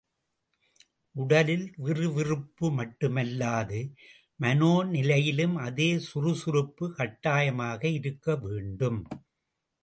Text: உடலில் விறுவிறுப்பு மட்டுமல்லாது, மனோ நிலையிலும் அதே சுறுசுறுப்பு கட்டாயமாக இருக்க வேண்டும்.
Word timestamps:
உடலில் 1.15 1.73
விறுவிறுப்பு 1.77 2.67
மட்டுமல்லாது, 2.71 3.81
மனோ 4.39 4.71
நிலையிலும் 4.89 5.55
அதே 5.57 5.89
சுறுசுறுப்பு 5.99 6.87
கட்டாயமாக 6.95 7.87
இருக்க 7.89 8.35
வேண்டும். 8.37 8.99